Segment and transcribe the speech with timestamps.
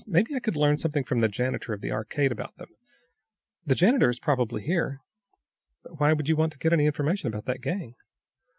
[0.07, 2.69] Maybe I could learn something from the janitor of the Arcade about them.
[3.67, 4.99] The janitor is probably here."
[5.83, 7.93] "But why do you want to get any information about that gang?"